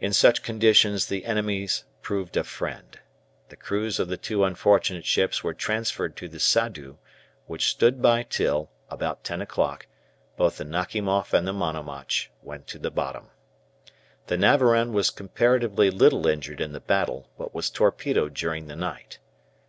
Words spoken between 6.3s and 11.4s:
"Sadu," which stood by till, about ten o'clock, both the "Nakhimoff"